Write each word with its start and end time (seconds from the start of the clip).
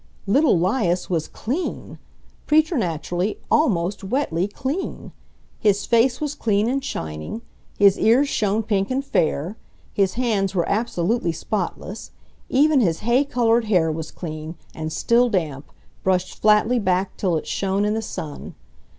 Little 0.25 0.59
'Lias 0.59 1.11
was 1.11 1.27
CLEAN, 1.27 1.99
preternaturally, 2.47 3.37
almost 3.51 4.03
wetly 4.03 4.47
clean. 4.47 5.11
His 5.59 5.85
face 5.85 6.19
was 6.19 6.33
clean 6.33 6.67
and 6.67 6.83
shining, 6.83 7.43
his 7.77 7.99
ears 7.99 8.27
shone 8.27 8.63
pink 8.63 8.89
and 8.89 9.05
fair, 9.05 9.57
his 9.93 10.15
hands 10.15 10.55
were 10.55 10.67
absolutely 10.67 11.33
spotless, 11.33 12.09
even 12.49 12.79
his 12.81 13.01
hay 13.01 13.23
colored 13.23 13.65
hair 13.65 13.91
was 13.91 14.09
clean 14.09 14.55
and, 14.73 14.91
still 14.91 15.29
damp, 15.29 15.71
brushed 16.01 16.41
flatly 16.41 16.79
back 16.79 17.15
till 17.15 17.37
it 17.37 17.45
shone 17.45 17.85
in 17.85 17.93
the 17.93 18.01
sun. 18.01 18.55